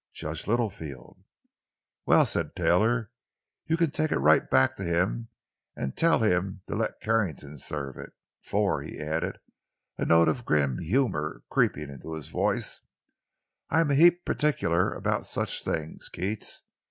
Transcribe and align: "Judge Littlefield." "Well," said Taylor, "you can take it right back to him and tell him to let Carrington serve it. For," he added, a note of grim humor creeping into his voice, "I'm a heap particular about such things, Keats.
"Judge 0.13 0.47
Littlefield." 0.47 1.23
"Well," 2.07 2.25
said 2.25 2.55
Taylor, 2.55 3.11
"you 3.67 3.77
can 3.77 3.91
take 3.91 4.11
it 4.11 4.17
right 4.17 4.49
back 4.49 4.75
to 4.77 4.83
him 4.83 5.27
and 5.75 5.95
tell 5.95 6.17
him 6.23 6.63
to 6.65 6.73
let 6.75 6.99
Carrington 7.01 7.59
serve 7.59 7.97
it. 7.99 8.11
For," 8.41 8.81
he 8.81 8.99
added, 8.99 9.37
a 9.99 10.05
note 10.05 10.27
of 10.27 10.43
grim 10.43 10.79
humor 10.79 11.43
creeping 11.51 11.91
into 11.91 12.13
his 12.15 12.29
voice, 12.29 12.81
"I'm 13.69 13.91
a 13.91 13.93
heap 13.93 14.25
particular 14.25 14.91
about 14.91 15.27
such 15.27 15.63
things, 15.63 16.09
Keats. 16.09 16.63